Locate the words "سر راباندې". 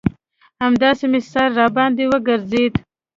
1.31-2.05